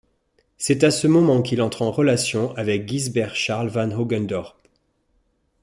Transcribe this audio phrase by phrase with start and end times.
[0.57, 4.57] C'est à ce moment, qu'il entre en relation avec Guisbert Charles van Hogendorp.